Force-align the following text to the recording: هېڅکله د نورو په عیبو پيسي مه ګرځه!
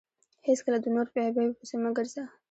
هېڅکله 0.47 0.77
د 0.81 0.85
نورو 0.95 1.11
په 1.13 1.19
عیبو 1.23 1.57
پيسي 1.59 1.75
مه 1.83 1.89
ګرځه! 1.97 2.23